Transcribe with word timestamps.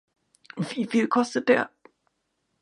Wieviel 0.57 1.07
kostet 1.07 1.47
der? 1.47 1.69